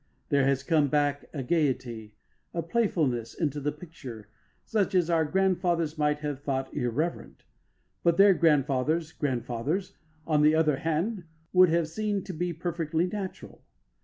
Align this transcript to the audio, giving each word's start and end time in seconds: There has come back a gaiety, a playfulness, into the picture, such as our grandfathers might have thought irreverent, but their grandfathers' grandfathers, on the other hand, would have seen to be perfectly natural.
There 0.29 0.45
has 0.47 0.63
come 0.63 0.87
back 0.87 1.29
a 1.31 1.43
gaiety, 1.43 2.15
a 2.55 2.63
playfulness, 2.63 3.35
into 3.35 3.59
the 3.59 3.71
picture, 3.71 4.29
such 4.65 4.95
as 4.95 5.11
our 5.11 5.25
grandfathers 5.25 5.95
might 5.95 6.21
have 6.21 6.39
thought 6.41 6.73
irreverent, 6.73 7.43
but 8.01 8.17
their 8.17 8.33
grandfathers' 8.33 9.11
grandfathers, 9.11 9.93
on 10.25 10.41
the 10.41 10.55
other 10.55 10.77
hand, 10.77 11.25
would 11.53 11.69
have 11.69 11.87
seen 11.87 12.23
to 12.23 12.33
be 12.33 12.51
perfectly 12.51 13.05
natural. 13.05 13.61